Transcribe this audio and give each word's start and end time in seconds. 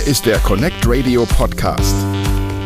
Hier 0.00 0.12
ist 0.12 0.24
der 0.24 0.38
Connect 0.38 0.86
Radio 0.86 1.26
Podcast. 1.26 1.94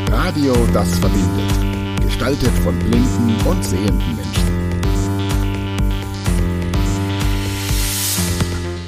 Radio, 0.08 0.54
das 0.72 0.96
verbindet. 1.00 2.00
Gestaltet 2.00 2.52
von 2.62 2.78
blinden 2.78 3.34
und 3.44 3.64
sehenden 3.64 4.16
Menschen. 4.16 4.44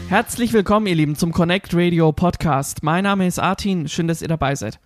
Herzlich 0.09 0.53
willkommen, 0.53 0.87
ihr 0.87 0.95
Lieben, 0.95 1.17
zum 1.17 1.33
Connect 1.33 1.75
Radio 1.75 2.13
Podcast. 2.13 2.85
Mein 2.85 3.03
Name 3.03 3.27
ist 3.27 3.41
Artin, 3.41 3.89
schön, 3.89 4.07
dass 4.07 4.23
ihr 4.23 4.29
dabei 4.29 4.55
seid. 4.55 4.79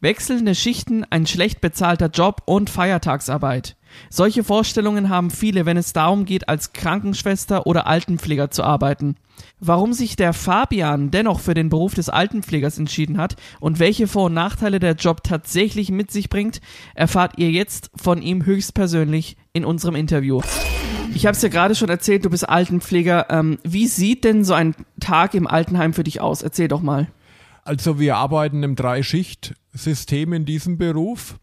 Wechselnde 0.00 0.56
Schichten, 0.56 1.04
ein 1.08 1.26
schlecht 1.26 1.60
bezahlter 1.60 2.08
Job 2.08 2.42
und 2.46 2.68
Feiertagsarbeit. 2.68 3.76
Solche 4.10 4.44
Vorstellungen 4.44 5.08
haben 5.08 5.30
viele, 5.30 5.66
wenn 5.66 5.76
es 5.76 5.92
darum 5.92 6.24
geht, 6.24 6.48
als 6.48 6.72
Krankenschwester 6.72 7.66
oder 7.66 7.86
Altenpfleger 7.86 8.50
zu 8.50 8.62
arbeiten. 8.62 9.16
Warum 9.60 9.92
sich 9.92 10.16
der 10.16 10.32
Fabian 10.32 11.10
dennoch 11.10 11.40
für 11.40 11.54
den 11.54 11.68
Beruf 11.68 11.94
des 11.94 12.08
Altenpflegers 12.08 12.78
entschieden 12.78 13.18
hat 13.18 13.36
und 13.60 13.78
welche 13.78 14.06
Vor- 14.06 14.26
und 14.26 14.34
Nachteile 14.34 14.78
der 14.78 14.94
Job 14.94 15.24
tatsächlich 15.24 15.90
mit 15.90 16.10
sich 16.10 16.28
bringt, 16.28 16.60
erfahrt 16.94 17.38
ihr 17.38 17.50
jetzt 17.50 17.90
von 17.96 18.22
ihm 18.22 18.44
höchstpersönlich 18.44 19.36
in 19.52 19.64
unserem 19.64 19.94
Interview. 19.94 20.40
Ich 21.14 21.26
habe 21.26 21.36
es 21.36 21.42
ja 21.42 21.48
gerade 21.48 21.74
schon 21.74 21.88
erzählt, 21.88 22.24
du 22.24 22.30
bist 22.30 22.48
Altenpfleger. 22.48 23.26
Ähm, 23.30 23.58
wie 23.62 23.86
sieht 23.86 24.24
denn 24.24 24.44
so 24.44 24.52
ein 24.54 24.74
Tag 25.00 25.34
im 25.34 25.46
Altenheim 25.46 25.92
für 25.92 26.04
dich 26.04 26.20
aus? 26.20 26.42
Erzähl 26.42 26.68
doch 26.68 26.82
mal. 26.82 27.08
Also 27.62 27.98
wir 27.98 28.16
arbeiten 28.16 28.62
im 28.62 28.76
Dreischicht-System 28.76 30.32
in 30.32 30.44
diesem 30.44 30.76
Beruf. 30.76 31.38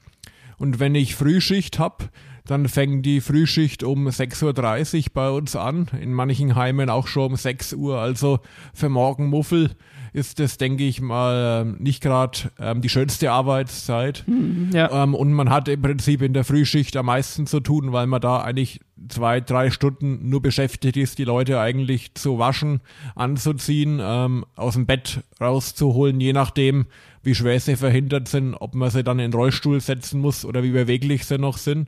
Und 0.57 0.79
wenn 0.79 0.93
ich 0.93 1.15
Frühschicht 1.15 1.79
habe, 1.79 2.09
dann 2.45 2.67
fängt 2.67 3.05
die 3.05 3.21
Frühschicht 3.21 3.83
um 3.83 4.07
6.30 4.07 4.97
Uhr 4.97 5.03
bei 5.13 5.29
uns 5.29 5.55
an, 5.55 5.87
in 5.99 6.13
manchen 6.13 6.55
Heimen 6.55 6.89
auch 6.89 7.07
schon 7.07 7.31
um 7.31 7.35
6 7.35 7.73
Uhr. 7.73 7.99
Also 7.99 8.39
für 8.73 8.89
Morgenmuffel 8.89 9.71
ist 10.13 10.39
das, 10.39 10.57
denke 10.57 10.83
ich 10.83 10.99
mal, 10.99 11.65
nicht 11.79 12.03
gerade 12.03 12.37
ähm, 12.59 12.81
die 12.81 12.89
schönste 12.89 13.31
Arbeitszeit. 13.31 14.25
Mhm, 14.27 14.71
ja. 14.73 15.03
Ähm, 15.03 15.15
und 15.15 15.31
man 15.31 15.49
hat 15.49 15.69
im 15.69 15.81
Prinzip 15.81 16.21
in 16.21 16.33
der 16.33 16.43
Frühschicht 16.43 16.97
am 16.97 17.05
meisten 17.05 17.47
zu 17.47 17.61
tun, 17.61 17.93
weil 17.93 18.07
man 18.07 18.19
da 18.19 18.41
eigentlich 18.41 18.81
zwei, 19.07 19.39
drei 19.39 19.71
Stunden 19.71 20.29
nur 20.29 20.41
beschäftigt 20.41 20.97
ist, 20.97 21.17
die 21.17 21.23
Leute 21.23 21.59
eigentlich 21.59 22.13
zu 22.15 22.39
waschen, 22.39 22.81
anzuziehen, 23.15 23.99
ähm, 24.01 24.45
aus 24.55 24.73
dem 24.73 24.85
Bett 24.85 25.21
rauszuholen, 25.39 26.19
je 26.19 26.33
nachdem, 26.33 26.87
wie 27.23 27.35
schwer 27.35 27.59
sie 27.59 27.77
verhindert 27.77 28.27
sind, 28.27 28.55
ob 28.55 28.75
man 28.75 28.89
sie 28.89 29.03
dann 29.03 29.19
in 29.19 29.31
den 29.31 29.39
Rollstuhl 29.39 29.79
setzen 29.79 30.19
muss 30.19 30.43
oder 30.43 30.63
wie 30.63 30.71
beweglich 30.71 31.25
sie 31.25 31.37
noch 31.37 31.57
sind. 31.57 31.87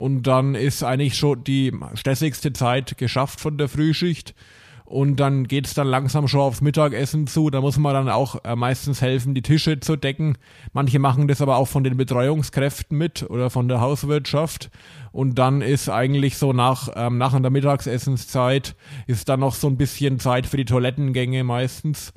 Und 0.00 0.22
dann 0.22 0.54
ist 0.54 0.82
eigentlich 0.82 1.14
schon 1.14 1.44
die 1.44 1.74
stressigste 1.92 2.54
Zeit 2.54 2.96
geschafft 2.96 3.38
von 3.38 3.58
der 3.58 3.68
Frühschicht. 3.68 4.34
Und 4.86 5.16
dann 5.20 5.46
geht's 5.46 5.74
dann 5.74 5.88
langsam 5.88 6.26
schon 6.26 6.40
aufs 6.40 6.62
Mittagessen 6.62 7.26
zu. 7.26 7.50
Da 7.50 7.60
muss 7.60 7.76
man 7.76 7.92
dann 7.92 8.08
auch 8.08 8.42
äh, 8.42 8.56
meistens 8.56 9.02
helfen, 9.02 9.34
die 9.34 9.42
Tische 9.42 9.78
zu 9.78 9.96
decken. 9.96 10.38
Manche 10.72 10.98
machen 10.98 11.28
das 11.28 11.42
aber 11.42 11.58
auch 11.58 11.68
von 11.68 11.84
den 11.84 11.98
Betreuungskräften 11.98 12.96
mit 12.96 13.28
oder 13.28 13.50
von 13.50 13.68
der 13.68 13.82
Hauswirtschaft. 13.82 14.70
Und 15.12 15.38
dann 15.38 15.60
ist 15.60 15.90
eigentlich 15.90 16.38
so 16.38 16.54
nach, 16.54 16.88
ähm, 16.96 17.18
nach 17.18 17.38
der 17.38 17.50
Mittagsessenszeit 17.50 18.76
ist 19.06 19.28
dann 19.28 19.40
noch 19.40 19.54
so 19.54 19.66
ein 19.66 19.76
bisschen 19.76 20.18
Zeit 20.18 20.46
für 20.46 20.56
die 20.56 20.64
Toilettengänge 20.64 21.44
meistens. 21.44 22.14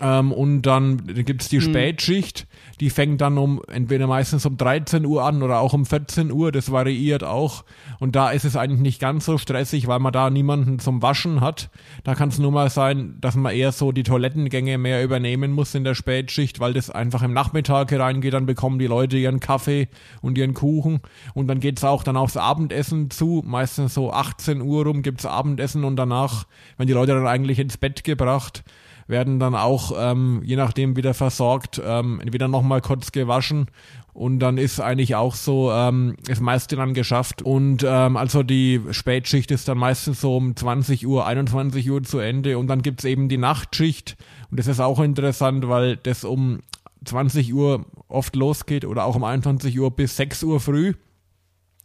Ähm, 0.00 0.32
und 0.32 0.62
dann 0.62 1.06
gibt's 1.06 1.48
die 1.48 1.60
Hm. 1.60 1.70
Spätschicht, 1.70 2.48
die 2.80 2.90
fängt 2.90 3.20
dann 3.20 3.38
um 3.38 3.62
entweder 3.68 4.08
meistens 4.08 4.44
um 4.44 4.56
13 4.56 5.06
Uhr 5.06 5.24
an 5.24 5.42
oder 5.42 5.60
auch 5.60 5.72
um 5.72 5.86
14 5.86 6.32
Uhr, 6.32 6.50
das 6.50 6.72
variiert 6.72 7.22
auch. 7.22 7.64
Und 8.00 8.16
da 8.16 8.30
ist 8.30 8.44
es 8.44 8.56
eigentlich 8.56 8.80
nicht 8.80 9.00
ganz 9.00 9.24
so 9.24 9.38
stressig, 9.38 9.86
weil 9.86 10.00
man 10.00 10.12
da 10.12 10.30
niemanden 10.30 10.80
zum 10.80 11.00
Waschen 11.00 11.40
hat. 11.40 11.70
Da 12.02 12.16
kann 12.16 12.30
es 12.30 12.40
nur 12.40 12.50
mal 12.50 12.70
sein, 12.70 13.18
dass 13.20 13.36
man 13.36 13.54
eher 13.54 13.70
so 13.70 13.92
die 13.92 14.02
Toilettengänge 14.02 14.78
mehr 14.78 15.04
übernehmen 15.04 15.52
muss 15.52 15.76
in 15.76 15.84
der 15.84 15.94
Spätschicht, 15.94 16.58
weil 16.58 16.72
das 16.72 16.90
einfach 16.90 17.22
im 17.22 17.32
Nachmittag 17.32 17.92
hereingeht, 17.92 18.34
dann 18.34 18.46
bekommen 18.46 18.80
die 18.80 18.88
Leute 18.88 19.16
ihren 19.16 19.38
Kaffee 19.38 19.88
und 20.22 20.36
ihren 20.36 20.54
Kuchen. 20.54 21.00
Und 21.34 21.46
dann 21.46 21.60
geht's 21.60 21.84
auch 21.84 22.02
dann 22.02 22.16
aufs 22.16 22.36
Abendessen 22.36 23.10
zu. 23.10 23.42
Meistens 23.46 23.94
so 23.94 24.12
18 24.12 24.60
Uhr 24.60 24.86
rum 24.86 25.02
gibt's 25.02 25.24
Abendessen 25.24 25.84
und 25.84 25.94
danach, 25.94 26.46
wenn 26.78 26.88
die 26.88 26.92
Leute 26.92 27.12
dann 27.12 27.28
eigentlich 27.28 27.60
ins 27.60 27.76
Bett 27.76 28.02
gebracht, 28.02 28.64
werden 29.06 29.38
dann 29.38 29.54
auch, 29.54 29.83
ähm, 29.96 30.42
je 30.44 30.56
nachdem, 30.56 30.96
wieder 30.96 31.14
versorgt, 31.14 31.80
ähm, 31.84 32.20
entweder 32.20 32.48
nochmal 32.48 32.80
kurz 32.80 33.12
gewaschen 33.12 33.66
und 34.12 34.38
dann 34.38 34.58
ist 34.58 34.80
eigentlich 34.80 35.16
auch 35.16 35.34
so 35.34 35.72
ähm, 35.72 36.16
das 36.26 36.40
meiste 36.40 36.76
dann 36.76 36.94
geschafft. 36.94 37.42
Und 37.42 37.84
ähm, 37.86 38.16
also 38.16 38.44
die 38.44 38.80
Spätschicht 38.92 39.50
ist 39.50 39.66
dann 39.68 39.78
meistens 39.78 40.20
so 40.20 40.36
um 40.36 40.54
20 40.54 41.06
Uhr, 41.06 41.26
21 41.26 41.90
Uhr 41.90 42.02
zu 42.02 42.18
Ende 42.18 42.56
und 42.56 42.68
dann 42.68 42.82
gibt's 42.82 43.04
eben 43.04 43.28
die 43.28 43.38
Nachtschicht 43.38 44.16
und 44.50 44.60
das 44.60 44.68
ist 44.68 44.80
auch 44.80 45.00
interessant, 45.00 45.68
weil 45.68 45.96
das 45.96 46.24
um 46.24 46.60
20 47.04 47.52
Uhr 47.52 47.84
oft 48.08 48.36
losgeht 48.36 48.84
oder 48.84 49.04
auch 49.04 49.16
um 49.16 49.24
21 49.24 49.78
Uhr 49.78 49.90
bis 49.90 50.16
6 50.16 50.44
Uhr 50.44 50.60
früh. 50.60 50.94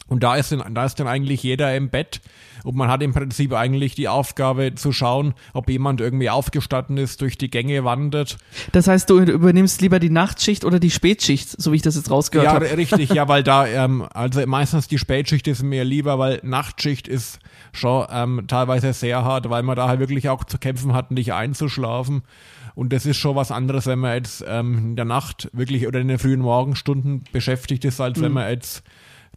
Und 0.08 0.24
da 0.24 0.36
ist, 0.36 0.52
dann, 0.52 0.74
da 0.74 0.86
ist 0.86 1.00
dann 1.00 1.08
eigentlich 1.08 1.44
jeder 1.44 1.76
im 1.76 1.90
Bett 1.90 2.20
und 2.64 2.76
man 2.76 2.90
hat 2.90 3.04
im 3.04 3.14
Prinzip 3.14 3.54
eigentlich 3.54 3.94
die 3.94 4.08
Aufgabe 4.08 4.74
zu 4.74 4.92
schauen, 4.92 5.36
ob 5.54 5.70
jemand 5.70 6.02
irgendwie 6.02 6.32
aufgestanden 6.32 6.98
ist, 6.98 7.22
durch 7.22 7.38
die 7.38 7.50
Gänge 7.50 7.84
wandert. 7.84 8.38
Das 8.72 8.88
heißt, 8.88 9.10
du 9.10 9.20
übernimmst 9.20 9.82
lieber 9.82 10.00
die 10.00 10.10
Nachtschicht 10.10 10.66
oder 10.66 10.80
die 10.80 10.90
Spätschicht, 10.90 11.62
so 11.62 11.72
wie 11.72 11.76
ich 11.78 11.82
das 11.84 11.96
jetzt 11.96 12.10
rausgehört 12.10 12.48
Ja, 12.48 12.54
habe. 12.54 12.76
richtig, 12.76 13.12
ja, 13.12 13.28
weil 13.28 13.44
da, 13.44 13.68
ähm, 13.68 14.04
also 14.14 14.46
meistens 14.48 14.88
die 14.88 14.98
Spätschicht 14.98 15.48
ist 15.48 15.62
mir 15.62 15.84
lieber, 15.84 16.18
weil 16.18 16.40
Nachtschicht 16.44 17.08
ist 17.08 17.40
schon 17.72 18.08
ähm, 18.12 18.46
teilweise 18.48 18.94
sehr 18.94 19.24
hart, 19.24 19.50
weil 19.52 19.62
man 19.62 19.76
da 19.76 19.88
halt 19.88 20.00
wirklich 20.00 20.28
auch 20.30 20.44
zu 20.44 20.58
kämpfen 20.58 20.94
hat, 20.94 21.12
nicht 21.12 21.34
einzuschlafen. 21.34 22.24
Und 22.74 22.94
das 22.94 23.06
ist 23.06 23.18
schon 23.18 23.36
was 23.36 23.52
anderes, 23.52 23.86
wenn 23.86 24.00
man 24.00 24.16
jetzt 24.16 24.44
ähm, 24.48 24.78
in 24.80 24.96
der 24.96 25.06
Nacht 25.06 25.50
wirklich 25.54 25.86
oder 25.86 26.00
in 26.00 26.08
den 26.08 26.18
frühen 26.18 26.40
Morgenstunden 26.40 27.24
beschäftigt 27.31 27.86
ist, 27.86 28.02
als 28.02 28.20
wenn 28.22 28.31
man 28.31 28.50
jetzt 28.50 28.84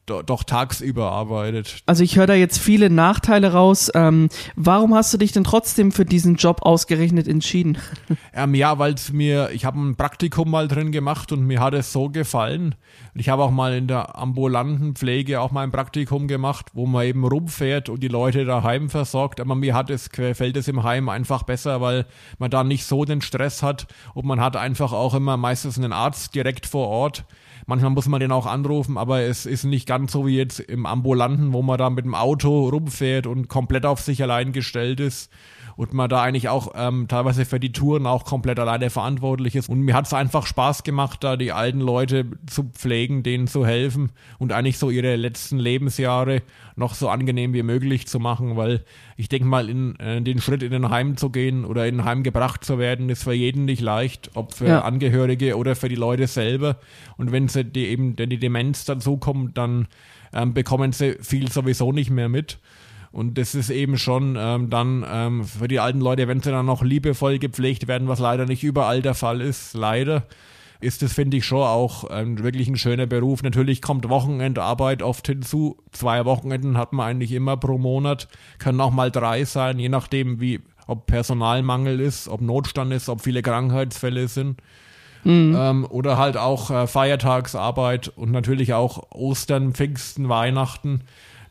do, 0.07 0.23
doch 0.23 0.45
tagsüber 0.45 1.11
arbeitet. 1.13 1.83
Also 1.87 2.03
ich 2.03 2.17
höre 2.17 2.27
da 2.27 2.35
jetzt 2.35 2.59
viele 2.59 2.91
Nachteile 2.91 3.53
raus. 3.53 3.91
Ähm, 3.95 4.29
warum 4.57 4.95
hast 4.95 5.13
du 5.15 5.19
dich 5.19 5.33
denn 5.33 5.45
trotzdem 5.45 5.93
für 5.93 6.05
diesen 6.05 6.37
Job 6.37 6.63
ausgerechnet 6.63 7.29
entschieden? 7.29 7.79
Ähm, 8.35 8.55
ja, 8.55 8.79
weil 8.79 8.95
es 8.95 9.13
mir, 9.13 9.51
ich 9.53 9.67
habe 9.67 9.79
ein 9.79 9.95
Praktikum 9.95 10.51
mal 10.51 10.67
drin 10.67 10.91
gemacht 10.91 11.33
und 11.33 11.47
mir 11.47 11.61
hat 11.61 11.75
es 11.75 11.93
so 11.93 12.09
gefallen. 12.09 12.75
Und 13.13 13.21
Ich 13.21 13.29
habe 13.29 13.43
auch 13.43 13.51
mal 13.51 13.75
in 13.75 13.89
der 13.89 14.17
ambulanten 14.17 14.95
Pflege 14.95 15.43
auch 15.43 15.51
mal 15.51 15.65
ein 15.65 15.71
Praktikum 15.71 16.29
gemacht, 16.29 16.67
wo 16.73 16.87
man 16.87 17.05
eben 17.05 17.27
rumfährt 17.27 17.91
und 17.91 18.03
die 18.03 18.09
Leute 18.09 18.47
daheim 18.47 18.89
versorgt. 18.89 19.39
Aber 19.39 19.55
mir 19.55 19.75
hat 19.75 19.91
es, 19.91 20.09
gefällt 20.09 20.57
es 20.57 20.67
im 20.67 20.83
Heim 20.83 21.11
einfach 21.11 21.43
besser, 21.43 21.83
weil 21.83 22.07
man 22.39 22.51
da 22.51 22.65
nicht 22.65 22.87
so 22.87 23.05
den 23.05 23.21
Stress 23.21 23.63
hat 23.63 23.87
und 24.15 24.25
man 24.25 24.41
hat 24.41 24.57
einfach 24.57 24.93
auch 24.93 25.13
immer 25.13 25.37
meistens 25.37 25.77
einen 25.77 25.93
Arzt 25.93 26.35
direkt 26.35 26.65
vor 26.65 26.89
Ort. 26.89 27.27
Manchmal 27.67 27.91
muss 27.91 28.09
man 28.09 28.21
den 28.21 28.33
auch 28.33 28.47
anrufen, 28.47 28.99
aber 28.99 29.21
es 29.21 29.47
ist 29.47 29.65
nicht 29.65 29.87
ganz 29.87 30.02
so 30.09 30.27
wie 30.27 30.37
jetzt 30.37 30.61
im 30.61 30.87
Ambulanten, 30.87 31.53
wo 31.53 31.63
man 31.63 31.79
da 31.79 31.91
mit 31.91 32.05
dem 32.05 32.15
Auto 32.15 32.69
rumfährt 32.69 33.27
und 33.27 33.49
komplett 33.49 33.87
auf 33.87 34.01
sich 34.01 34.23
allein 34.23 34.53
gestellt 34.53 35.01
ist 35.01 35.31
und 35.77 35.95
man 35.95 36.09
da 36.09 36.23
eigentlich 36.23 36.49
auch 36.49 36.73
ähm, 36.77 37.07
teilweise 37.09 37.45
für 37.45 37.59
die 37.59 37.73
Touren 37.73 38.07
auch 38.07 38.25
komplett 38.25 38.59
alleine 38.59 38.91
verantwortlich 38.91 39.57
ist. 39.57 39.69
Und 39.69 39.81
mir 39.81 39.95
hat 39.95 40.07
es 40.07 40.13
einfach 40.13 40.47
Spaß 40.47 40.83
gemacht, 40.83 41.25
da 41.25 41.37
die 41.37 41.53
alten 41.53 41.81
Leute 41.81 42.27
zu 42.47 42.65
pflegen, 42.65 43.23
denen 43.23 43.47
zu 43.47 43.65
helfen 43.67 44.11
und 44.39 44.53
eigentlich 44.53 44.79
so 44.79 44.91
ihre 44.91 45.17
letzten 45.17 45.59
Lebensjahre 45.59 46.43
noch 46.77 46.95
so 46.95 47.09
angenehm 47.09 47.55
wie 47.55 47.63
möglich 47.63 48.07
zu 48.07 48.19
machen, 48.19 48.57
weil 48.57 48.85
ich 49.17 49.29
denke 49.29 49.47
mal, 49.47 49.69
in 49.69 49.97
äh, 49.97 50.21
den 50.21 50.41
Schritt 50.41 50.63
in 50.63 50.75
ein 50.75 50.91
Heim 50.91 51.17
zu 51.17 51.31
gehen 51.31 51.65
oder 51.65 51.87
in 51.87 52.01
ein 52.01 52.05
Heim 52.05 52.23
gebracht 52.23 52.65
zu 52.65 52.79
werden, 52.79 53.09
ist 53.09 53.25
für 53.25 53.33
jeden 53.33 53.65
nicht 53.65 53.81
leicht, 53.81 54.31
ob 54.35 54.55
für 54.55 54.67
Ja. 54.67 54.81
Angehörige 54.83 55.57
oder 55.57 55.75
für 55.77 55.89
die 55.89 55.95
Leute 55.95 56.27
selber. 56.27 56.77
Und 57.17 57.33
wenn 57.33 57.49
sie 57.49 57.65
die 57.65 57.87
eben 57.87 58.19
wenn 58.19 58.31
die 58.31 58.39
Demenz 58.39 58.85
dazu 58.85 59.17
kommt, 59.17 59.57
dann 59.57 59.82
ähm, 60.33 60.55
bekommen 60.55 60.93
sie 60.93 61.17
viel 61.21 61.51
sowieso 61.51 61.93
nicht 61.93 62.11
mehr 62.11 62.29
mit. 62.29 62.59
Und 63.13 63.37
das 63.37 63.55
ist 63.55 63.69
eben 63.69 63.99
schon 63.99 64.37
ähm, 64.39 64.71
dann 64.71 65.05
ähm, 65.07 65.45
für 65.45 65.69
die 65.69 65.81
alten 65.81 66.01
Leute, 66.01 66.29
wenn 66.29 66.41
sie 66.41 66.51
dann 66.51 66.67
noch 66.67 66.83
liebevoll 66.83 67.39
gepflegt 67.39 67.87
werden, 67.87 68.09
was 68.09 68.19
leider 68.19 68.47
nicht 68.47 68.65
überall 68.65 69.03
der 69.03 69.15
Fall 69.15 69.43
ist, 69.43 69.75
leider, 69.75 70.27
ist 70.81 71.03
das, 71.03 71.13
finde 71.13 71.37
ich, 71.37 71.45
schon 71.45 71.63
auch 71.63 72.07
ähm, 72.11 72.43
wirklich 72.43 72.69
ein 72.69 72.77
schöner 72.77 73.07
Beruf. 73.07 73.43
Natürlich 73.43 73.83
kommt 73.83 74.09
Wochenendarbeit 74.09 75.03
oft 75.03 75.27
hinzu. 75.27 75.77
Zwei 75.93 76.25
Wochenenden 76.25 76.79
hat 76.79 76.95
man 76.95 77.07
eigentlich 77.07 77.33
immer 77.33 77.59
pro 77.59 77.77
Monat, 77.77 78.29
können 78.59 78.81
auch 78.81 78.91
mal 78.91 79.11
drei 79.11 79.45
sein, 79.45 79.79
je 79.79 79.91
nachdem, 79.91 80.41
wie 80.41 80.61
ob 80.87 81.07
Personalmangel 81.07 82.01
ist, 82.01 82.29
ob 82.29 82.41
Notstand 82.41 82.93
ist, 82.93 83.09
ob 83.09 83.21
viele 83.21 83.43
Krankheitsfälle 83.43 84.27
sind. 84.27 84.61
Ähm, 85.25 85.87
oder 85.89 86.19
halt 86.19 86.37
auch 86.37 86.71
äh, 86.71 86.87
Feiertagsarbeit 86.87 88.13
und 88.17 88.31
natürlich 88.33 88.75
auch 88.75 89.11
Ostern, 89.11 89.73
Pfingsten, 89.73 90.29
Weihnachten. 90.29 91.03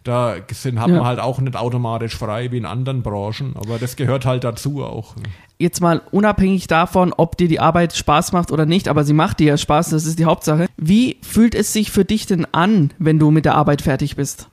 Da 0.03 0.35
sind, 0.51 0.79
hat 0.79 0.89
Ja. 0.89 0.95
man 0.95 1.05
halt 1.05 1.19
auch 1.19 1.39
nicht 1.39 1.55
automatisch 1.55 2.15
frei 2.17 2.51
wie 2.51 2.57
in 2.57 2.65
anderen 2.65 3.03
Branchen, 3.03 3.53
aber 3.55 3.77
das 3.77 3.95
gehört 3.95 4.25
halt 4.25 4.43
dazu 4.43 4.83
auch. 4.83 5.13
Jetzt 5.59 5.79
mal 5.79 6.01
unabhängig 6.11 6.65
davon, 6.65 7.13
ob 7.15 7.37
dir 7.37 7.47
die 7.47 7.59
Arbeit 7.59 7.95
Spaß 7.95 8.31
macht 8.31 8.51
oder 8.51 8.65
nicht, 8.65 8.87
aber 8.87 9.03
sie 9.03 9.13
macht 9.13 9.39
dir 9.39 9.47
ja 9.49 9.57
Spaß, 9.57 9.89
das 9.91 10.07
ist 10.07 10.17
die 10.17 10.25
Hauptsache. 10.25 10.65
Wie 10.75 11.17
fühlt 11.21 11.53
es 11.53 11.71
sich 11.71 11.91
für 11.91 12.03
dich 12.03 12.25
denn 12.25 12.47
an, 12.51 12.89
wenn 12.97 13.19
du 13.19 13.29
mit 13.29 13.45
der 13.45 13.53
Arbeit 13.55 13.83
fertig 13.83 14.15
bist? 14.15 14.47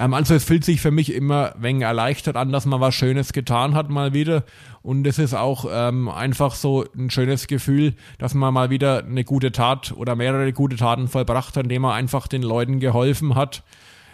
Ähm, 0.00 0.14
also 0.14 0.34
es 0.34 0.44
fühlt 0.44 0.64
sich 0.64 0.80
für 0.80 0.90
mich 0.90 1.12
immer 1.12 1.54
wenig 1.58 1.84
erleichtert 1.84 2.36
an, 2.36 2.50
dass 2.50 2.66
man 2.66 2.80
was 2.80 2.94
Schönes 2.94 3.32
getan 3.32 3.74
hat 3.74 3.90
mal 3.90 4.14
wieder. 4.14 4.44
Und 4.82 5.06
es 5.06 5.18
ist 5.18 5.34
auch 5.34 5.66
ähm, 5.70 6.08
einfach 6.08 6.54
so 6.54 6.86
ein 6.96 7.10
schönes 7.10 7.46
Gefühl, 7.46 7.94
dass 8.18 8.34
man 8.34 8.54
mal 8.54 8.70
wieder 8.70 9.04
eine 9.04 9.24
gute 9.24 9.52
Tat 9.52 9.92
oder 9.92 10.16
mehrere 10.16 10.52
gute 10.52 10.76
Taten 10.76 11.06
vollbracht 11.06 11.56
hat, 11.56 11.64
indem 11.64 11.82
man 11.82 11.92
einfach 11.92 12.26
den 12.26 12.42
Leuten 12.42 12.80
geholfen 12.80 13.34
hat 13.34 13.62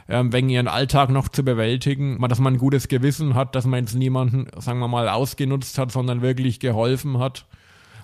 ähm, 0.08 0.32
wegen 0.32 0.48
ihren 0.48 0.68
Alltag 0.68 1.10
noch 1.10 1.28
zu 1.28 1.44
bewältigen, 1.44 2.20
dass 2.28 2.40
man 2.40 2.54
ein 2.54 2.58
gutes 2.58 2.88
Gewissen 2.88 3.34
hat, 3.34 3.54
dass 3.54 3.64
man 3.64 3.80
jetzt 3.80 3.94
niemanden, 3.94 4.46
sagen 4.58 4.80
wir 4.80 4.88
mal, 4.88 5.08
ausgenutzt 5.08 5.78
hat, 5.78 5.92
sondern 5.92 6.20
wirklich 6.20 6.60
geholfen 6.60 7.18
hat. 7.18 7.46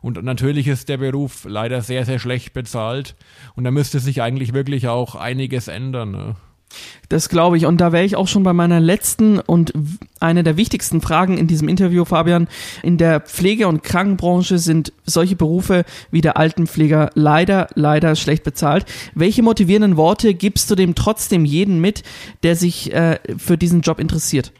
Und 0.03 0.23
natürlich 0.23 0.67
ist 0.67 0.89
der 0.89 0.99
Beruf 0.99 1.45
leider 1.49 1.81
sehr, 1.81 2.05
sehr 2.05 2.19
schlecht 2.19 2.53
bezahlt. 2.55 3.15
Und 3.55 3.63
da 3.65 3.71
müsste 3.71 4.01
sich 4.01 4.21
eigentlich 4.21 4.53
wirklich 4.53 4.89
auch 4.89 5.15
einiges 5.15 5.69
ändern. 5.69 6.11
Ne? 6.11 6.37
Das 7.13 7.29
glaube 7.29 7.59
ich. 7.59 7.67
Und 7.67 7.79
da 7.79 7.93
wäre 7.93 8.07
ich 8.07 8.17
auch 8.17 8.27
schon 8.27 8.43
bei 8.43 8.55
meiner 8.55 8.81
letzten 8.81 9.39
und 9.39 9.75
einer 10.19 10.43
der 10.43 10.57
wichtigsten 10.57 11.03
Fragen 11.03 11.37
in 11.37 11.47
diesem 11.47 11.69
Interview, 11.69 12.07
Fabian. 12.07 12.49
In 12.83 12.97
der 12.97 13.21
Pflege- 13.21 13.69
und 13.69 13.83
Krankenbranche 13.83 14.57
sind 14.57 14.95
solche 15.05 15.37
Berufe 15.37 15.85
wie 16.11 16.23
der 16.23 16.39
Altenpfleger 16.39 17.11
leider, 17.13 17.69
leider 17.75 18.17
schlecht 18.17 18.45
bezahlt. 18.45 18.87
Welche 19.15 19.43
motivierenden 19.43 19.99
Worte 19.99 20.33
gibst 20.33 20.71
du 20.71 20.75
dem 20.75 20.95
trotzdem 20.95 21.45
jeden 21.45 21.83
mit, 21.83 22.03
der 22.45 22.57
sich 22.57 22.95
äh, 22.95 23.19
für 23.37 23.59
diesen 23.59 23.83
Job 23.83 24.01
interessiert? 24.01 24.51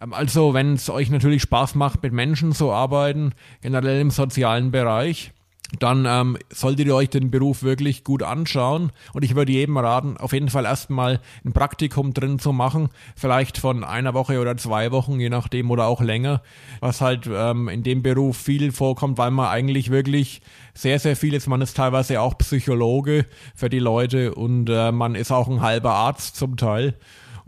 Ähm, 0.00 0.14
also, 0.14 0.54
wenn 0.54 0.74
es 0.74 0.88
euch 0.90 1.10
natürlich 1.10 1.42
Spaß 1.42 1.74
macht, 1.74 2.04
mit 2.04 2.12
Menschen 2.12 2.52
zu 2.52 2.70
arbeiten, 2.70 3.32
generell 3.62 4.00
im 4.00 4.10
sozialen 4.10 4.70
Bereich, 4.70 5.32
dann 5.78 6.04
ähm, 6.06 6.36
solltet 6.52 6.86
ihr 6.86 6.94
euch 6.94 7.10
den 7.10 7.30
Beruf 7.30 7.62
wirklich 7.62 8.02
gut 8.02 8.22
anschauen. 8.22 8.90
Und 9.12 9.24
ich 9.24 9.36
würde 9.36 9.52
jedem 9.52 9.76
raten, 9.76 10.16
auf 10.16 10.32
jeden 10.32 10.48
Fall 10.48 10.64
erstmal 10.64 11.20
ein 11.44 11.52
Praktikum 11.52 12.12
drin 12.12 12.38
zu 12.38 12.52
machen, 12.52 12.88
vielleicht 13.16 13.58
von 13.58 13.84
einer 13.84 14.14
Woche 14.14 14.40
oder 14.40 14.56
zwei 14.56 14.90
Wochen, 14.90 15.20
je 15.20 15.28
nachdem, 15.28 15.70
oder 15.70 15.86
auch 15.86 16.00
länger, 16.00 16.42
was 16.80 17.00
halt 17.00 17.28
ähm, 17.32 17.68
in 17.68 17.82
dem 17.82 18.02
Beruf 18.02 18.36
viel 18.36 18.72
vorkommt, 18.72 19.18
weil 19.18 19.30
man 19.30 19.48
eigentlich 19.48 19.90
wirklich 19.90 20.42
sehr, 20.74 20.98
sehr 20.98 21.16
viel 21.16 21.34
ist. 21.34 21.46
Man 21.46 21.62
ist 21.62 21.76
teilweise 21.76 22.20
auch 22.20 22.36
Psychologe 22.38 23.26
für 23.54 23.70
die 23.70 23.78
Leute 23.78 24.34
und 24.34 24.68
äh, 24.68 24.92
man 24.92 25.14
ist 25.14 25.30
auch 25.30 25.48
ein 25.48 25.60
halber 25.60 25.94
Arzt 25.94 26.36
zum 26.36 26.56
Teil. 26.56 26.94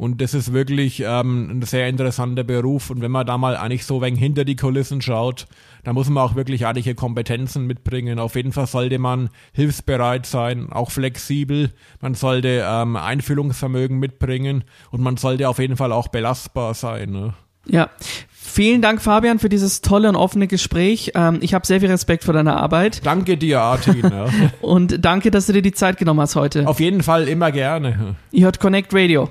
Und 0.03 0.21
das 0.21 0.35
ist 0.35 0.53
wirklich 0.53 1.05
ähm, 1.07 1.49
ein 1.49 1.63
sehr 1.63 1.89
interessanter 1.89 2.43
Beruf. 2.43 2.91
Und 2.91 3.03
wenn 3.03 3.13
man 3.13 3.25
da 3.25 3.39
mal 3.39 3.57
eigentlich 3.57 3.87
so 3.87 4.03
wenig 4.03 4.19
hinter 4.19 4.45
die 4.45 4.57
Kulissen 4.57 5.01
schaut, 5.01 5.47
da 5.85 5.93
muss 5.93 6.09
man 6.09 6.25
auch 6.25 6.35
wirklich 6.35 6.67
einige 6.67 6.97
Kompetenzen 6.97 7.69
mitbringen. 7.69 8.19
Auf 8.19 8.35
jeden 8.35 8.51
Fall 8.51 8.67
sollte 8.67 8.99
man 8.99 9.29
hilfsbereit 9.53 10.27
sein, 10.27 10.73
auch 10.73 10.91
flexibel. 10.91 11.71
Man 12.01 12.15
sollte 12.15 12.65
ähm, 12.67 12.97
Einfühlungsvermögen 12.97 13.97
mitbringen 13.97 14.65
und 14.91 15.03
man 15.03 15.19
sollte 15.19 15.49
auf 15.49 15.61
jeden 15.61 15.77
Fall 15.77 15.93
auch 15.93 16.09
belastbar 16.09 16.75
sein. 16.75 17.13
Ne? 17.13 17.35
Ja, 17.69 17.89
Vielen 18.45 18.83
Dank, 18.83 19.01
Fabian, 19.01 19.39
für 19.39 19.49
dieses 19.49 19.83
tolle 19.83 20.09
und 20.09 20.17
offene 20.17 20.49
Gespräch. 20.49 21.13
Ähm, 21.15 21.39
ich 21.43 21.55
habe 21.55 21.65
sehr 21.65 21.79
viel 21.79 21.89
Respekt 21.89 22.25
vor 22.25 22.35
deiner 22.35 22.57
Arbeit. 22.57 23.07
Danke 23.07 23.37
dir, 23.37 23.61
Artin. 23.61 24.03
Ja. 24.03 24.27
und 24.61 25.05
danke, 25.05 25.31
dass 25.31 25.47
du 25.47 25.53
dir 25.53 25.63
die 25.63 25.73
Zeit 25.73 25.97
genommen 25.97 26.21
hast 26.21 26.35
heute. 26.35 26.67
Auf 26.67 26.81
jeden 26.81 27.05
Fall 27.05 27.29
immer 27.29 27.53
gerne. 27.53 28.17
Ihr 28.33 28.47
hört 28.47 28.59
Connect 28.59 28.93
Radio. 28.93 29.31